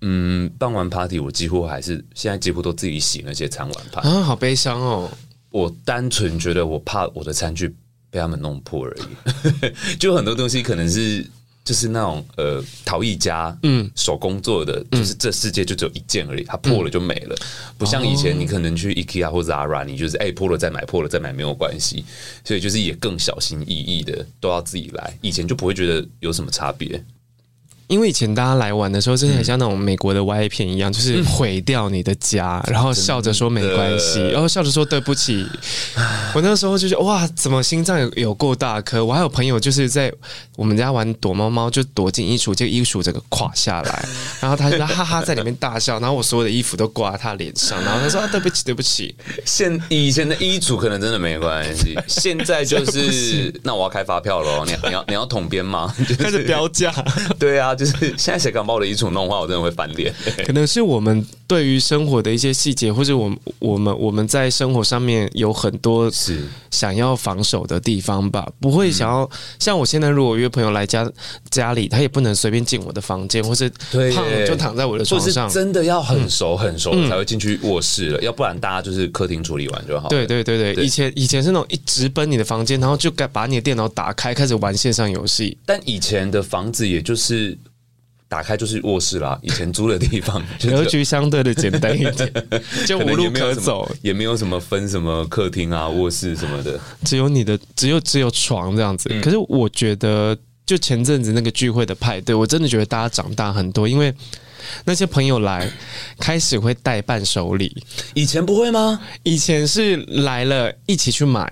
[0.00, 4.04] 嗯，办完 party，我几乎还是现在几乎都自己洗那些餐碗盘。
[4.04, 5.10] 啊，好悲伤哦！
[5.50, 7.74] 我单纯觉得我怕我的餐具
[8.10, 11.26] 被他们弄破而已， 就很多东西可能是
[11.64, 17.36] 就是那种呃陶艺家，嗯，手工做的，就是这世界就只有一件而已，它破了就没了，
[17.76, 22.04] 不像以前你可能去 IKEA 或者 Zara，你就是哎破了再买，破了再买没有关系，
[22.44, 27.02] 所以就是也更小心翼翼的都要自己来，以前就不会觉得有什么差别。
[27.88, 35.46] 因为以前大家来玩的时候，真的很像那种美国的 Y A 片一样，就是毁掉你的家，然后笑着说没关系，然后笑着说对不起。
[36.34, 39.02] 我那时候就觉得哇，怎么心脏有有够大颗？
[39.02, 40.12] 我还有朋友就是在
[40.54, 49.14] 我们家玩躲猫猫，就躲进衣橱，这个衣橱整个垮下来， 然后他就哈哈在里面大笑，然后我所有的衣服都挂在他脸上，然后他说啊对不起对不起。
[49.46, 55.90] 现以前的衣橱可能真的没关系，现在就是 那我要开发票喽，你你要你要统编吗？
[56.20, 56.92] 开始标价，
[57.38, 57.74] 对啊。
[57.78, 60.12] 就是现在谁敢把我的衣橱弄坏，我真的会翻脸。
[60.44, 71.10] 可能是我们对于生活的一些细节，或者我我们我们在生活上面有很多是想要防守的地方吧，不会想要像我现在如果约朋友来家
[71.50, 73.70] 家里，他也不能随便进我的房间，或是
[74.14, 80.08] 胖就躺在我的床上，真的要很熟很熟才会进去卧室了，要不然大家就是客厅处理完就好。
[80.08, 85.56] 对对对对，以前以前是那种一直奔你的房间，然后就该把你的电脑打开，开始玩线上游戏。
[85.64, 87.56] 但以前的房子也就是。
[88.28, 92.30] 打开就是卧室啦，以前租的地方 格局相对的简单一点，
[92.86, 99.08] 就无路可走，也没有什么分什么客厅啊、卧室什么的，只有你的，只有只有床这样子。
[99.22, 100.36] 可是我觉得，
[100.66, 104.14] 就前阵子那个聚会的派对，我真的觉得大家长大很多，因为
[104.84, 105.66] 那些朋友来
[106.18, 107.74] 开始会带伴手礼，
[108.12, 109.00] 以前不会吗？
[109.22, 111.50] 以前是来了一起去买。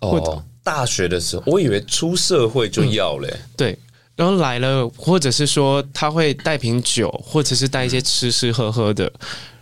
[0.00, 3.78] 哦，大学的时候，我以为出社会就要嘞、欸嗯，对。
[4.16, 9.12] 然后来了，或者是说他会带瓶酒，或者是带一些吃吃喝喝的。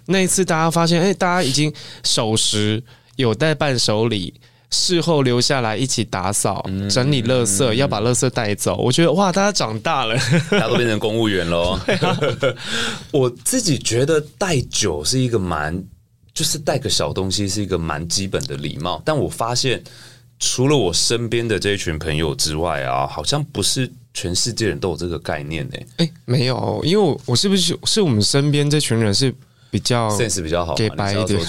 [0.07, 1.73] 那一次大家发现，哎，大家已经
[2.05, 2.81] 守时，
[3.17, 4.33] 有带伴手礼，
[4.71, 8.77] 事后留下来一起打扫、整理垃圾，要把垃圾带走。
[8.77, 10.17] 我觉得哇，大家长大了，
[10.51, 11.81] 大家都变成公务员了。
[13.11, 15.83] 我自己觉得带酒是一个蛮，
[16.33, 19.03] 就是带个小东西是一个蛮基本的礼貌。
[19.05, 19.83] 但我发现，
[20.39, 23.91] 除了我身边的这一群朋友之外啊，好像不是。
[24.15, 25.75] 全世界人都有这个概念呢？
[25.99, 29.35] 哎，没有，因为我我是不是是我们身边这群人是
[29.71, 31.41] 比较 sense 比较好，给白一点，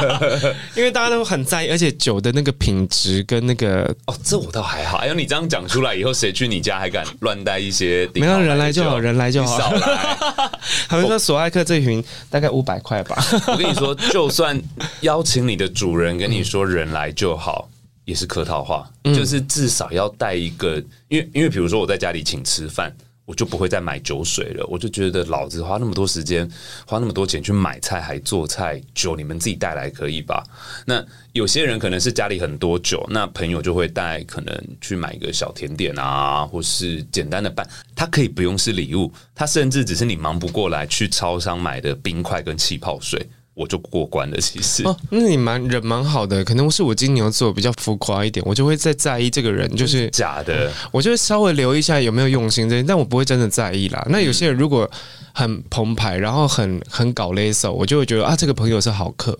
[0.74, 4.96] 因为大家都很在意，而且酒的那个品质跟那个哦，这我倒还好。
[4.96, 8.08] 哎呦，你这样讲出来以后，谁去你家还敢乱带一些？
[8.14, 10.18] 没有人来就好，人来就好，少来。
[10.88, 13.22] 他们说索爱克这群大概五百块吧。
[13.48, 14.58] 我跟你说， 就算
[15.02, 17.68] 邀请你的主人跟你说人来就好。
[18.08, 22.90] 也是客套话，就是至少要带一个，因为因为比如说我在家里请吃饭，
[23.26, 26.50] 我就不会再买酒水了，我就觉得老子花那么多时间，
[26.86, 30.42] 花那么多钱去买菜还做菜，酒你们自己带来可以吧？
[30.86, 43.28] 那有些人可能是家里很多酒，那朋友就会带，可能去买一个小甜点啊，或是简单的伴，他可以不用是礼物，他甚至只是你忙不过来去超商买的冰块跟气泡水。
[43.58, 54.06] 我就过关了，其实哦，那你蛮人蛮好的，可能是我金牛座比较浮夸一点，我就会再在意这个人就是假的，我就会稍微留意一下有没有用心这些，但我不会真的在意啦。
[54.08, 54.88] 那有些人如果
[55.32, 59.36] 很澎湃，然后很很搞勒手，我就会觉得啊，这个朋友是好客。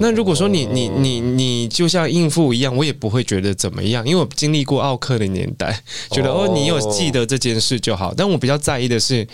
[0.00, 8.12] 那如果说你你你你就像应付一样，我也不会觉得怎么样，因为我经历过奥克的年代，觉得哦，你有记得这件事就好。
[8.16, 9.26] 但我比较在意的是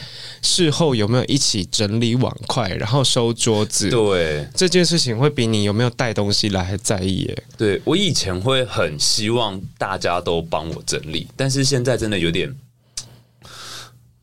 [0.43, 3.91] 事后有没有一起整理碗筷，然后收桌子。
[3.91, 7.43] 对，这件事情会比你有没有带东西来还在意耶。
[7.57, 12.55] 对，我以前会很希望大家都帮我整理，但是现在真的有点。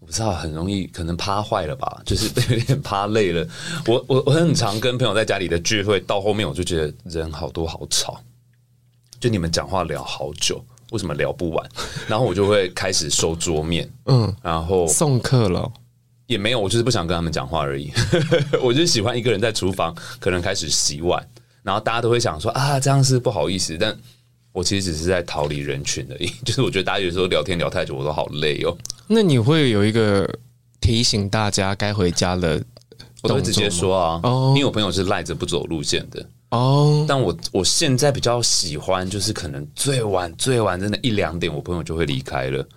[0.10, 3.48] 不知道很容易可能趴坏了吧， 就是有点趴累了。
[3.86, 8.19] 我我我很常跟朋友在家里的聚会，到后面我就觉得人好多好吵，
[9.19, 11.69] 就你们讲话聊好久，为什么聊不完？
[12.10, 15.72] 然后我就会开始收桌面， 嗯，然后送客了
[16.26, 17.91] 也没有，我就是不想跟他们讲话而已。
[18.63, 21.24] 我就喜欢一个人在厨房，可能开始洗碗，
[21.62, 23.95] 然后大家都会想说啊，这样是不好意思，但
[24.52, 26.28] 我其实只是在逃离人群而已。
[26.46, 28.78] 就是我觉得大家有时候聊天聊太久，我都好累哦。
[29.08, 30.28] 那你会有一个
[30.82, 32.62] 提醒大家该回家了，
[33.24, 34.20] 我都会直接说啊。
[34.24, 37.06] 哦，你有朋友是赖着不走路线的哦。
[37.08, 42.68] 但我我现在比较喜欢，就是可能最晚最晚真的一两点，我朋友就会离开了。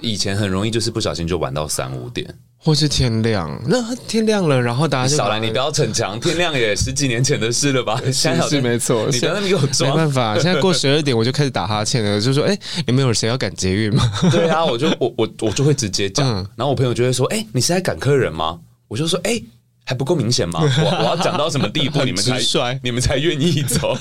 [0.00, 2.26] 以前很容易就是不小心就玩到三五点。
[2.64, 8.00] 或是天亮，那天亮了，然后大家就少来，你不要逞强，天亮也十几年前的事了吧？
[8.10, 19.44] 是没错，你不要那么给我装，没办法，现在过十二点我就开始打哈欠了，就说：“哎、欸，有没有谁要赶捷运吗？”对啊，我就我我我就会直接讲， 嗯、然后我朋友就会说：“哎、欸，你是在赶客人吗？”我就说：“哎、欸，
[19.86, 20.60] 还不够明显吗？
[20.62, 23.96] 我我要讲到什么地步， 你们才帅，你们才愿意走？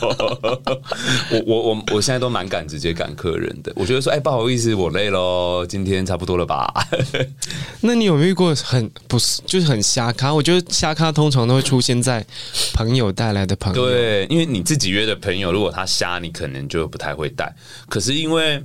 [1.29, 3.71] 我我我我现在都蛮敢直接赶客人的。
[3.75, 6.71] 我觉得说，哎、欸，不好意思，我累喽，今天差不多了吧？
[7.81, 10.33] 那你有没有遇过很不是，就是很瞎咖？
[10.33, 12.25] 我觉得瞎咖通常都会出现在
[12.73, 13.85] 朋友带来的朋友。
[13.85, 17.53] 对，因为你自己约的朋友，如果他瞎，你可能就不太会带。
[17.89, 18.63] 可是因为。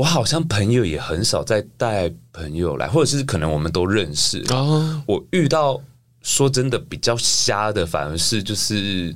[0.00, 4.42] 我好像朋友也很少再带朋友来，或者是可能我们都认识。
[4.48, 5.78] 哦，我遇到
[6.22, 9.14] 说真的比较瞎的，反而是就是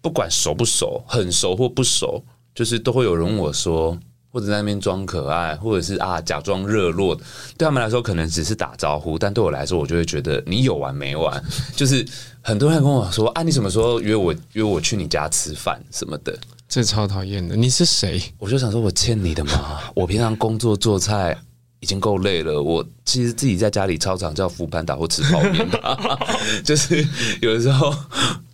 [0.00, 2.22] 不管熟不熟，很熟或不熟，
[2.54, 3.98] 就是都会有人问我说，
[4.30, 7.16] 或者在那边装可爱，或者是啊假装热络。
[7.58, 11.42] 对他们来说可能只是打招呼，但对我来说，我就会觉得你有完没完。
[11.74, 12.06] 就是
[12.40, 16.38] 很多人跟我说啊，你什么时候约我约我去你家吃饭什么的。
[16.74, 17.54] 这超讨厌的！
[17.54, 18.20] 你是谁？
[18.36, 19.78] 我就想说，我欠你的嘛。
[19.94, 21.38] 我平常工作做菜
[21.78, 26.18] 已经够累了，我其实自己在家里操场叫 foodpanda 或吃泡面的，
[26.66, 27.06] 就是
[27.40, 27.94] 有的时候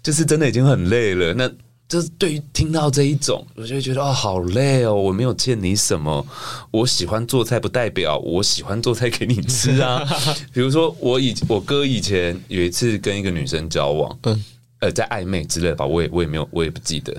[0.02, 1.32] 就是真的已经很累了。
[1.32, 1.50] 那
[1.88, 4.94] 就是对于听到这一种，我就会觉得哦，好累哦。
[4.94, 6.26] 我没有欠你什么，
[6.70, 10.06] 我喜欢做菜不代表我喜欢做菜给你吃啊。
[10.52, 14.44] 比如说，我以我哥以前有一次跟一个女生交往，嗯，
[14.80, 17.16] 呃，在暧昧之类吧，我也我也没有，我也不记得。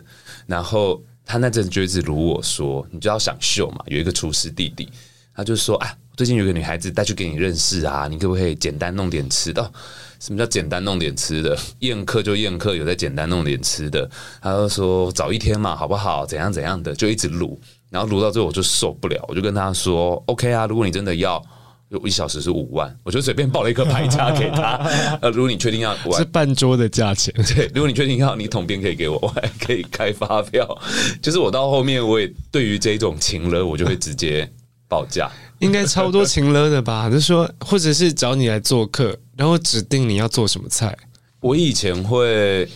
[0.51, 3.81] 然后他那阵就一直如我说，你就要想秀嘛。
[3.85, 4.89] 有一个厨师弟弟，
[5.33, 9.71] 他就说：“啊，最近有个女孩子带去给你认识啊，你可不可以简单弄点吃的？
[10.19, 11.57] 什么叫简单弄点吃的？
[11.79, 14.09] 宴客就宴客，有在简单弄点吃的。”
[14.43, 16.25] 他就说：“早一天嘛，好不好？
[16.25, 17.57] 怎样怎样的，就一直撸。
[17.89, 21.41] 然后撸到最后我就受不了，我就跟他说：‘OK 啊，如果你真的要。’”
[22.05, 24.77] 一小时是五万，我就随便报了一个牌价给他。
[25.21, 27.33] 呃，如果你确定要，是半桌的价钱。
[27.55, 30.65] 对，如果你确定要，你统编可以给我，我还可以开发票。
[31.21, 34.49] 就是我到后面，我也对于这种情了，我就会直接
[34.87, 35.29] 报价。
[35.59, 37.09] 应该超多情了的吧？
[37.09, 40.97] 就是说，或者是找你来做客，然后指定你要做什么菜。
[41.39, 42.67] 我以前会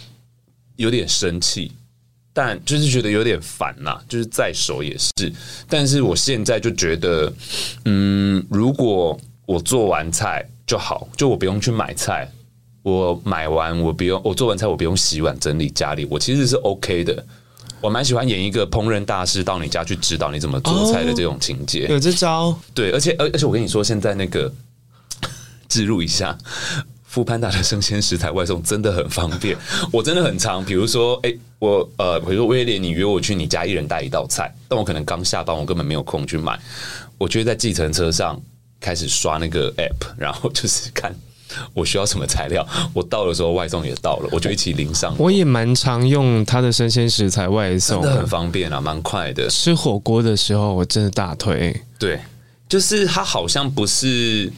[0.75, 1.71] 有点生气。
[2.37, 5.31] 但就是觉得有点烦呐，就是在手也是。
[5.69, 7.31] 但是我现在就觉得，
[7.85, 12.29] 嗯，如果我做完菜就好，就我不用去买菜，
[12.83, 17.25] 我买完我不用，我做完菜我不用洗碗整理家里，我其实是 OK 的。
[17.79, 21.87] 我蛮喜欢演一个烹饪大师到你家去指导你怎么做菜的这种情节。
[21.87, 22.53] 有这招？
[22.73, 24.51] 对，而且而而且我跟你说，现在那个
[25.69, 26.37] 植入一下。
[27.15, 29.55] Foodpanda 的生鲜食材外送真的很方便，
[29.89, 36.59] 我真的很常，比如说，哎、欸，我呃，比如说威廉，你约我去你家，一人带一道菜，但我可能刚下班，我根本没有空去买，
[37.17, 38.37] 我就会在计程车上
[38.81, 41.15] 开始刷那个 app，然后就是看
[41.73, 45.15] 我需要什么材料，我到的时候外送也到了，我就一起拎上。
[45.17, 49.49] 我也蛮常用他的生鲜食材外送，真的很方便啊，蛮快的。
[49.49, 51.73] 吃火锅的时候，我真的大推。
[51.97, 52.19] 对，
[52.67, 54.51] 就是他好像不是，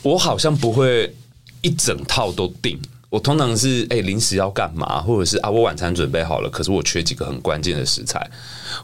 [0.00, 1.14] 我好像不会。
[1.62, 8.30] 一整套都订，我通常是哎临时要干嘛，或者是啊我晚餐准备好了，可是我缺几个很关键的食材，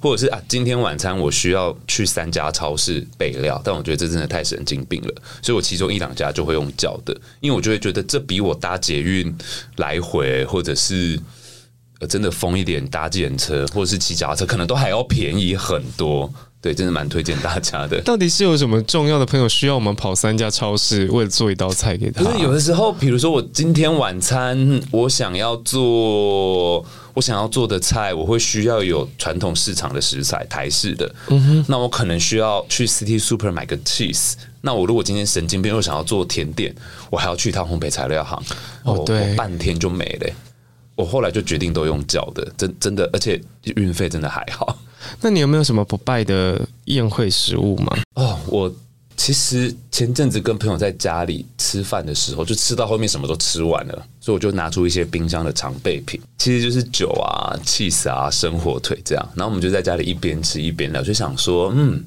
[0.01, 9.35] 或者是啊今天晚餐我需要去三家超市备料，但我觉得这真的太神经病了，所以我其中一两家就会用叫的，因为我就会觉得这比我搭捷运
[9.77, 11.19] 来回，或者是
[12.09, 16.33] 真的疯一点搭计程车，或者是骑脚踏车，可能都还要便宜很多。
[16.63, 18.01] 对，真的蛮推荐大家的。
[18.07, 22.23] 到底是有什么重要的朋友需要我们跑三家超市，为了做一道菜给他？
[22.23, 31.13] 不是有的时候，比如说我今天晚餐我想要做我想要做的菜，我会需要有传统市场的食材，台式的。
[31.27, 34.35] 嗯哼，那我可能需要去 City Super 买个 cheese。
[34.61, 36.73] 那我如果今天神经病又想要做甜点，
[37.11, 38.41] 我还要去一趟烘焙材料行。
[38.85, 40.33] 哦，对，我半天就没了。
[40.95, 43.41] 我后来就决定都用叫的，真真的，而且
[43.77, 44.79] 运费真的还好。
[45.21, 47.97] 那你有没有什么不败的宴会食物吗？
[48.15, 48.73] 哦，我
[49.17, 59.29] 其实前阵子跟朋友在家里吃饭的时候，就吃到后面什么都吃完了，所以我就拿出一些冰箱的常备品，其实就是酒啊、cheese 啊、生火腿这样。
[59.35, 62.03] 然后我们就在家里一边吃一边聊，就想说，嗯，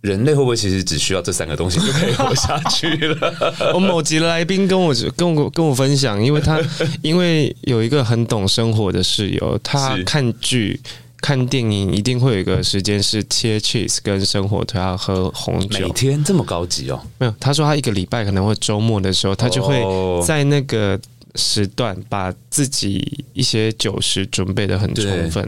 [0.00, 3.34] 人类会不会其实只需要这三个东西就可以活下去了？
[3.74, 6.60] 我某集来宾跟我跟我跟我分享，因为他
[7.02, 10.80] 因为有一个很懂生活的室友，他看剧。
[11.22, 15.86] 看电影一定会有一个时间是切 cheese 跟生火腿，要喝红酒。
[15.86, 16.98] 每天这么高级哦？
[17.18, 19.84] 没有，他说他一个礼拜可能会周末的时候，他就会
[20.26, 20.98] 在那个
[21.34, 25.46] 时段把自己一些酒食准备的很充分。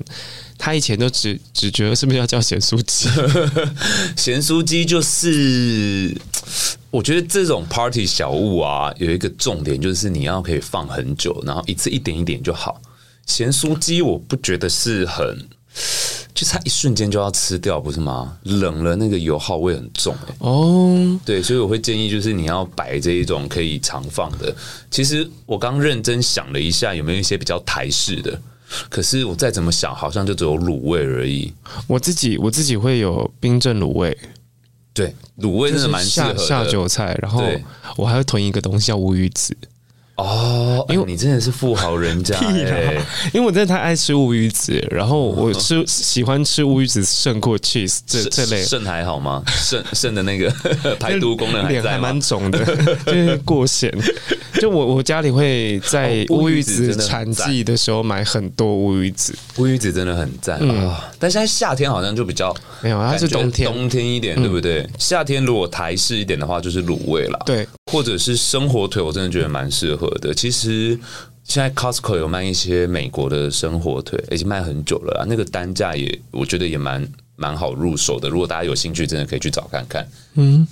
[0.65, 3.09] 他以前都只只觉得是不是要叫咸酥鸡？
[4.17, 6.17] 咸酥鸡就是，
[6.89, 12.81] 我觉得这种 party 小物啊，有一个重点就是你要可以放很久，然后一次一点一点就好。
[13.27, 15.37] 咸酥鸡我不觉得是很。
[16.35, 18.39] 就是它一瞬间就要吃掉，不是吗？
[18.45, 24.55] 冷了那个油耗味很重，欸，哦，对，所以我会建议就是你要摆这一种可以常放的。
[24.91, 28.41] 其实我刚认真想了一下，有没有一些比较台式的？
[28.89, 31.53] 可是我再怎么想，好像就只有卤味而已。
[31.87, 34.17] 我自己我自己会有冰镇卤味，
[34.93, 37.19] 对，卤味真的蛮适合的下酒菜。
[37.23, 37.43] 然后
[37.97, 39.57] 我还会囤一个东西叫乌鱼子。
[40.23, 43.01] 哦，因为你真的是富豪人家， 欸，
[43.33, 48.63] 因为我真的太爱吃乌鱼子，然后我吃 喜欢吃乌鱼子胜过 cheese 这这类。
[48.63, 49.43] 肾还好吗？
[49.49, 50.51] 肾肾的那个
[51.01, 52.65] 排毒功能还蛮肿的，
[53.05, 53.93] 就是过咸。
[54.61, 61.11] 就我我家里会在乌鱼子产季的时候买很多乌鱼子，乌鱼子真的很赞啊！
[61.19, 64.87] 但现在夏天好像就比较没有，它是冬天冬天一点，对不对？
[64.99, 67.41] 夏天如果台式一点的话，就是卤味啦。
[67.45, 70.33] 对，或者是生火腿，我真的觉得蛮适合的。
[70.33, 70.99] 其实
[71.45, 75.27] 现在 Costco 有卖一些美国的生火腿，已经卖很久了啦。
[75.29, 78.31] 那个单价也，我觉得也蛮蛮好入手的。
[78.31, 80.09] 如果大家有兴趣，真的可以去找看看。
[80.37, 80.67] 嗯，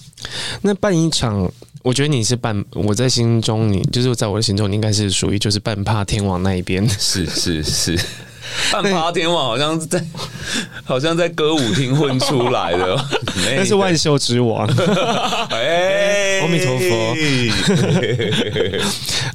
[0.62, 1.52] 那办一场，
[1.82, 6.88] 我觉得你是半，我在心中你就是在我的心中，你应该是属于就是半怕天王那一边。
[6.88, 8.00] 是是是。
[8.72, 10.04] 半趴天王好像在，
[10.84, 13.04] 好像在歌舞厅混出来的，
[13.56, 14.66] 那是万秀之王。
[15.50, 17.16] 哎，阿弥陀佛。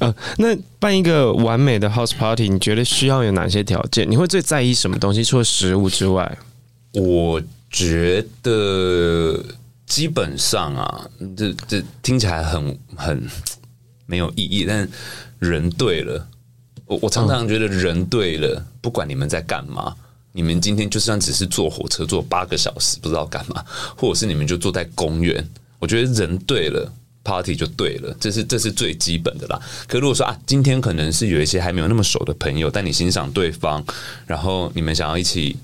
[0.00, 4.10] 呃，那办一个完美的 house party，你觉得需要有哪些条件？
[4.10, 5.24] 你会最在意什么东西？
[5.24, 6.38] 除了食物之外，
[6.92, 7.40] 我
[7.70, 9.42] 觉得
[9.86, 11.06] 基本上啊，
[11.36, 13.22] 这这听起来很很
[14.06, 14.88] 没有意义，但
[15.38, 16.26] 人对了。
[16.86, 19.94] 我我常常觉得人对了，不管你们在干嘛，
[20.32, 23.64] 你们今天就算只是坐火车坐八个小时，不知道干嘛，
[23.96, 25.46] 或者是你们就坐在公园，
[25.78, 26.92] 我觉得人对了
[27.24, 29.60] ，party 就对了，这是这是最基本的啦。
[29.86, 33.84] 可如果说啊，今天可能是有一些还没有那么熟的朋友，但你欣赏对方，
[34.26, 35.56] 然后你们想要一起。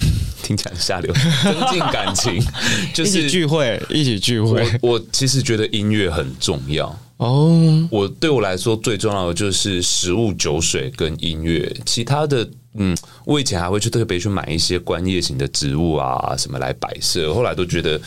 [0.40, 2.40] 听起来下流，增进感情，
[2.94, 4.62] 就是聚会，一起聚会。
[4.80, 7.86] 我我其实觉得音乐很重要哦。
[7.90, 11.72] 我对我来说最重要的就是食物、酒水跟音乐。
[11.84, 17.32] 其他的，嗯，我以前还会去特别去买一些观叶型的植物啊什么来摆设。
[17.32, 18.00] 后来都觉得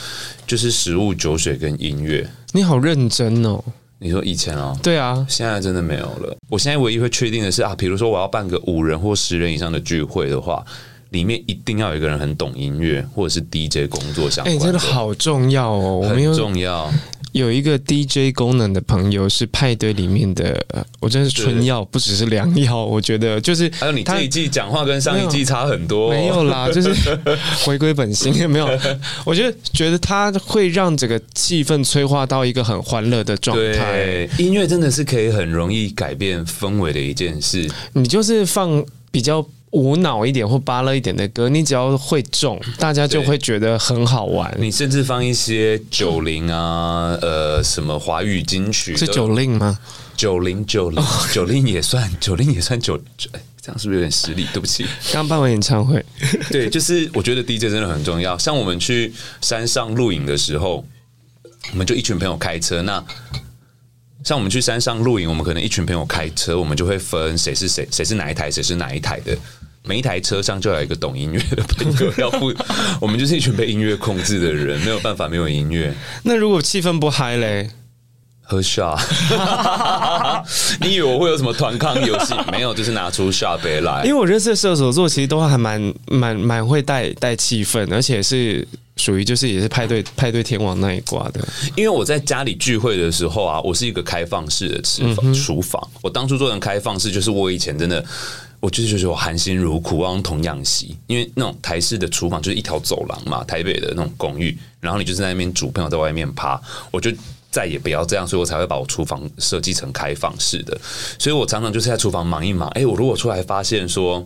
[0.46, 2.30] 就是食物、酒水跟音乐。
[2.52, 3.64] 你好认真哦。
[4.00, 4.76] 你说以前哦？
[4.82, 6.36] 对啊，现在真的没有了。
[6.50, 10.66] 我现在唯一会确定的是啊，比如说我要办个五人或十人以上的聚会的话。
[11.12, 14.64] 里面一定要有一个人很懂音乐，或者是 DJ 工作相关的。
[14.64, 15.98] 哎、欸，真的好重要哦！
[15.98, 16.90] 我们很重要。
[17.32, 20.64] 有一个 DJ 功能的朋友是派对里面的，
[21.00, 22.84] 我真的是春药，不只是良药。
[22.86, 26.10] 我觉得就是，还有你这一季讲话跟上一季差很多。
[26.10, 27.18] 没有啦， 就是
[27.64, 28.34] 回归本心。
[28.50, 28.68] 没有，
[29.26, 34.28] 我觉得觉得他会让整个气氛催化到一个很欢乐的状态。
[34.38, 37.70] 音乐真的是可以很容易改变氛围的一件事。
[37.94, 39.46] 你就是放比较。
[39.72, 44.54] 无脑一点或芭乐一点的歌，你只要会中，大家就会觉得很好玩。
[44.60, 48.96] 你甚至放一些九零啊，呃，什么华语金曲？
[48.98, 49.80] 是九零吗？
[50.18, 51.04] 九零九零
[51.34, 52.96] 九零也算， 九零也算九，
[53.32, 54.46] 哎，这样是不是有点失礼？
[54.54, 56.04] 对不起，刚办完演唱会。
[56.52, 58.38] 对，就是我觉得 DJ 真的很重要。
[58.38, 60.86] 像我们去山上录影的时候，
[61.72, 62.82] 我们就一群朋友开车。
[62.82, 63.04] 那
[64.24, 69.38] 像我们去山上露营，我们可能一群朋友开车，我们就会分谁是谁，谁是哪一台，谁是哪一台的。
[69.84, 72.54] 每一台车上就有一个懂音乐的朋友要不，
[73.00, 75.92] 我们就是一群被音乐控制的人，没有办法没有音乐。
[76.24, 77.72] 那如果气氛不嗨嘞？
[78.44, 79.00] 喝 shot？
[80.82, 82.36] 你以为我会有什么团康游戏？
[82.52, 84.04] 没有，就是拿出 shot 杯来。
[84.04, 88.68] 因为我认识的射手座其实都还蛮蛮蛮会带带气氛，而且是
[89.02, 91.42] 属于就是也是派对派对天王那一挂的。
[91.76, 95.90] 因为我在家里聚会的时候啊，我是一个开放式的厨房，厨房。
[96.02, 98.06] 我当初做成开放式，就是我以前真的。
[98.62, 107.12] 我就是就是我含辛茹苦，我用童养媳，因为那种台式的厨房就是一条走廊嘛，台北的那种公寓，然后你就是在那边煮，朋友在外面趴，我就
[107.50, 110.80] 再也不要这样，所以我才会把我厨房设计成开放式的，
[111.18, 114.24] 所以我常常就是在厨房忙一忙，哎，我如果出来发现说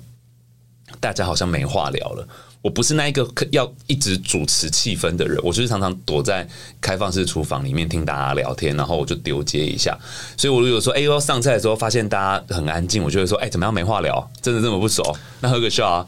[0.99, 2.27] 大家好像没话聊了。
[2.65, 6.47] 我不是那一个要一直主持气氛的人，我就是常常躲在
[6.81, 9.95] 开放式厨房里面听大家聊天，然后我就丢接一下。
[10.35, 14.31] 所以，我如果说哎，要上菜的时候发现大家很安静，我就会说哎，怎么样没话聊？
[14.41, 15.15] 真的这么不熟？
[15.41, 16.07] 那喝个 shot 啊！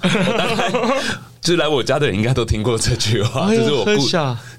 [1.41, 4.07] 就是来我家的人应该都听过这句话，这是我固，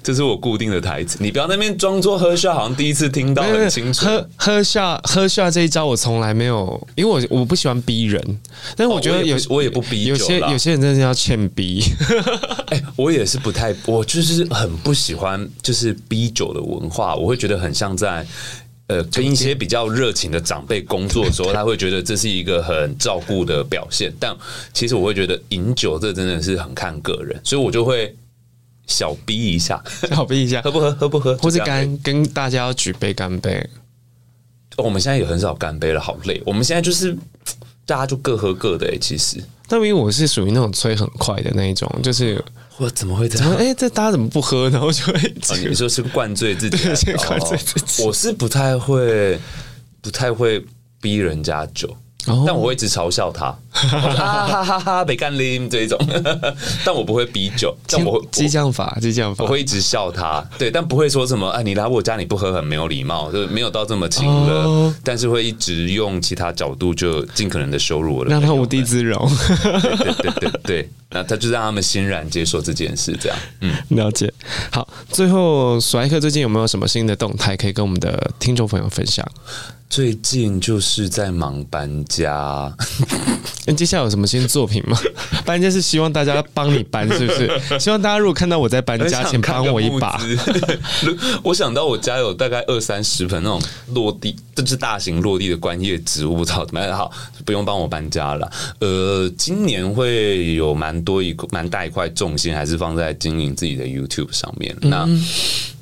[0.01, 1.17] 这是我固定的台词。
[1.21, 4.05] 你不要那边装作喝下，好像第一次听到很清楚。
[4.05, 8.39] 喝喝下喝下这一招我从来没有，因为我我不喜欢逼人，
[8.75, 11.83] 但是我觉得有我也不逼，有些有些人真的是要欠逼。
[12.69, 18.25] 哎，我也是不太，我就是很不喜欢就是逼酒的文化，我会觉得很像在。
[18.89, 24.11] 呃跟一些比较热情的长辈工作的时候，他会觉得这是一个很照顾的表现。
[24.19, 24.35] 但
[24.73, 28.13] 其实我会觉得饮酒这真的是很看个人，所以我就会
[28.87, 33.57] 小逼一下， 小逼一下，喝不喝，喝不喝，或是干跟大家要举杯干杯。
[34.77, 36.41] 哦，我们现在也很少干杯了，好累。
[36.45, 37.15] 我们现在就是
[37.89, 39.43] 大家就各喝各的，欸，其实。
[39.67, 42.43] 但因为我是属于那种催很快的那一种，就是。
[42.77, 43.53] 我怎么会这样？
[43.55, 44.69] 哎，这大家怎么不喝？
[44.69, 45.13] 然后就会、
[45.49, 48.03] 哦，你说是灌醉自己，先灌醉自己。
[48.03, 49.37] 我是不太会，
[50.01, 50.63] 不太会
[51.01, 51.93] 逼人家酒。
[52.45, 55.99] 但我会一直嘲笑他，哈哈哈哈，被干拎这一种，
[56.85, 69.29] 但我不会逼酒，但我激将法，激将法，我会一直笑他，对，但不会说什么，哎，你来我家你不喝很没有礼貌，就没有到这么亲了，哦、但是会一直用其他角度就尽可能的羞辱我的，让他无地自容，
[69.63, 74.31] 对对对对对，那他就让他们欣然接受这件事，这样，嗯，了解。
[74.71, 79.25] 好，最后索艾克最近有没有什么新的动态可以跟我们的听众朋友分享？
[79.89, 82.71] 最近就是在忙搬家，
[83.65, 84.95] 那 接下来有什么新作品吗？
[85.43, 87.49] 搬家是希望大家帮你搬，是不是？
[87.79, 90.21] 希望大家如果看到我在搬家，请帮我一把。
[91.41, 93.59] 我想到我家有大概二三十盆那种
[93.95, 96.95] 落地，这是大型落地的观叶植物，不知道怎么样。
[96.95, 97.11] 好，
[97.43, 98.51] 不用帮我搬家了。
[98.79, 104.77] 呃，今年会有蛮多一蛮大一块重心，还是放在经营自己的 YouTube 上面。
[104.81, 105.05] 那。
[105.07, 105.25] 嗯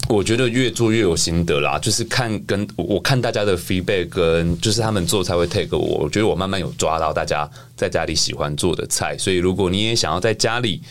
[0.10, 6.00] 我觉得越做越有心得啦，就是看跟我看大家的 feedback，跟就是他们做才会 take 我。
[6.00, 10.82] 我觉得我慢慢有抓到大家在家里喜欢做的菜，所以如果你也想要在家里，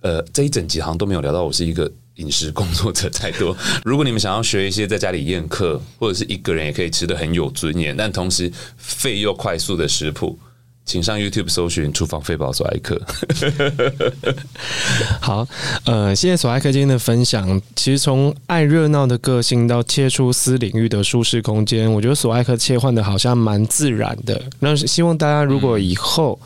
[0.00, 3.56] 呃，这一整集好像都没有聊到我是一个饮食工作者太多。
[3.84, 10.38] 如果你们想要学一些在家里宴客，或者是一个人也可以吃得很有尊严，但同时费又快速的食谱。
[10.90, 13.00] 请上 YouTube 搜寻厨房废宝索艾克。
[15.22, 15.46] 好，
[15.84, 17.62] 呃，谢谢索艾克今天的分享。
[17.76, 24.42] 其实从爱热闹的个性到切出私领域的舒适空间，我觉得索艾克切换的好像蛮自然的。
[24.58, 26.36] 那希望大家如果以后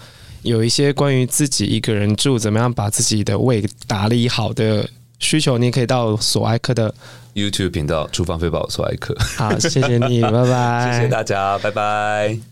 [0.43, 4.87] 有一些关于自己一个人住怎么样把自己的胃打理好的
[5.21, 6.95] 需求，你可以到索艾克的
[7.35, 9.17] YouTube 频道“厨房废宝索艾克”。
[9.39, 12.45] 好，谢谢你，拜拜， 谢谢大家，拜拜。